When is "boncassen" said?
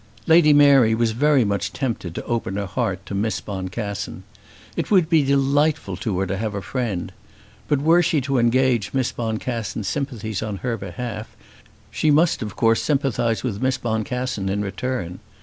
3.39-4.23, 13.77-14.49